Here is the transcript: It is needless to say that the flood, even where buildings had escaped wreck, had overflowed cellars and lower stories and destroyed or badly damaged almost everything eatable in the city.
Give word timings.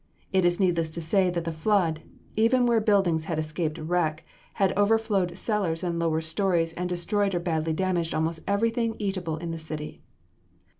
It 0.33 0.45
is 0.45 0.59
needless 0.59 0.89
to 0.97 0.99
say 0.99 1.29
that 1.29 1.43
the 1.45 1.51
flood, 1.51 2.01
even 2.35 2.65
where 2.65 2.79
buildings 2.81 3.25
had 3.25 3.37
escaped 3.37 3.77
wreck, 3.77 4.25
had 4.55 4.75
overflowed 4.75 5.37
cellars 5.37 5.83
and 5.83 5.99
lower 5.99 6.21
stories 6.21 6.73
and 6.73 6.89
destroyed 6.89 7.35
or 7.35 7.39
badly 7.39 7.73
damaged 7.73 8.15
almost 8.15 8.39
everything 8.47 8.95
eatable 8.97 9.37
in 9.37 9.51
the 9.51 9.59
city. 9.59 10.01